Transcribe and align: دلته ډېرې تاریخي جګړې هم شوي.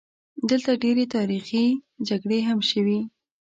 دلته 0.49 0.71
ډېرې 0.83 1.05
تاریخي 1.15 1.65
جګړې 2.07 2.39
هم 2.47 2.59
شوي. 2.69 2.99